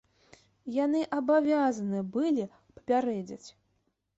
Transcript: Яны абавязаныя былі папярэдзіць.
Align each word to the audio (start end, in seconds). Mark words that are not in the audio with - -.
Яны 0.75 1.01
абавязаныя 1.17 2.03
былі 2.17 2.49
папярэдзіць. 2.79 3.47